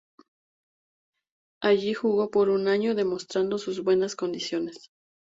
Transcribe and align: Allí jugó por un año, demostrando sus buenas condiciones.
Allí 1.61 1.93
jugó 1.93 2.31
por 2.31 2.49
un 2.49 2.67
año, 2.67 2.95
demostrando 2.95 3.59
sus 3.59 3.83
buenas 3.83 4.15
condiciones. 4.15 4.89